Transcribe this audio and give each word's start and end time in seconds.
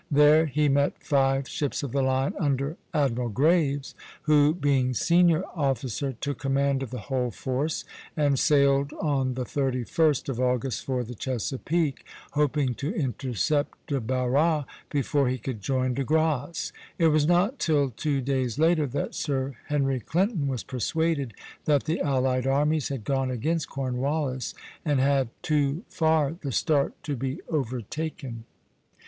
There 0.09 0.47
he 0.47 0.67
met 0.67 0.95
five 1.03 1.47
ships 1.47 1.83
of 1.83 1.91
the 1.91 2.01
line 2.01 2.33
under 2.39 2.75
Admiral 2.91 3.29
Graves, 3.29 3.93
who, 4.23 4.55
being 4.55 4.95
senior 4.95 5.43
officer, 5.53 6.13
took 6.19 6.39
command 6.39 6.81
of 6.81 6.89
the 6.89 7.01
whole 7.01 7.29
force 7.29 7.85
and 8.17 8.39
sailed 8.39 8.93
on 8.93 9.35
the 9.35 9.45
31st 9.45 10.27
of 10.27 10.39
August 10.39 10.85
for 10.85 11.03
the 11.03 11.13
Chesapeake, 11.13 12.03
hoping 12.31 12.73
to 12.73 12.91
intercept 12.95 13.77
De 13.85 14.01
Barras 14.01 14.65
before 14.89 15.27
he 15.29 15.37
could 15.37 15.61
join 15.61 15.93
De 15.93 16.03
Grasse. 16.03 16.73
It 16.97 17.09
was 17.09 17.27
not 17.27 17.59
till 17.59 17.91
two 17.91 18.21
days 18.21 18.57
later 18.57 18.87
that 18.87 19.13
Sir 19.13 19.55
Henry 19.67 19.99
Clinton 19.99 20.47
was 20.47 20.63
persuaded 20.63 21.35
that 21.65 21.83
the 21.83 21.99
allied 22.01 22.47
armies 22.47 22.89
had 22.89 23.03
gone 23.03 23.29
against 23.29 23.69
Cornwallis, 23.69 24.55
and 24.83 24.99
had 24.99 25.29
too 25.43 25.83
far 25.89 26.33
the 26.41 26.51
start 26.51 26.95
to 27.03 27.15
be 27.15 27.39
overtaken. 27.49 28.45